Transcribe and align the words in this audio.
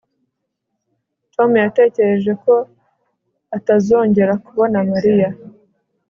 Tom 1.33 1.49
yatekereje 1.63 2.31
ko 2.43 2.53
atazongera 3.57 4.33
kubona 4.45 4.77
Mariya 4.91 5.29